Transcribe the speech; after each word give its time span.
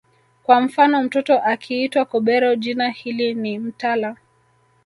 Kwa 0.43 0.61
mfano 0.61 1.03
mtoto 1.03 1.39
akiitwa 1.39 2.05
Kobero 2.05 2.55
jina 2.55 2.89
hili 2.89 3.33
ni 3.33 3.59
mtala 3.59 4.15